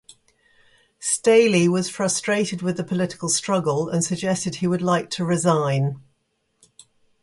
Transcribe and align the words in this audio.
Staley 0.99 1.69
was 1.69 1.87
frustrated 1.91 2.63
with 2.63 2.75
the 2.77 2.83
political 2.83 3.29
struggle, 3.29 3.87
and 3.87 4.03
suggested 4.03 4.55
he 4.55 4.65
would 4.65 4.81
like 4.81 5.11
to 5.11 5.23
resign. 5.23 6.01